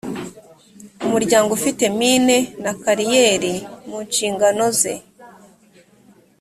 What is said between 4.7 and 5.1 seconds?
ze